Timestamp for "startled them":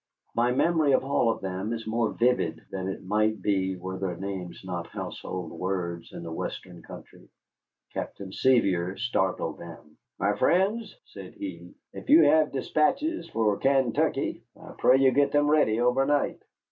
8.97-9.97